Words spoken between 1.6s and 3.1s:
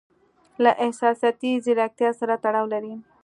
زیرکتیا سره تړاو لري.